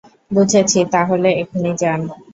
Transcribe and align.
বুঝেছি, 0.31 0.79
তা 0.91 1.01
হলে 1.09 1.29
এখনই 1.41 1.73
যান! 1.81 1.99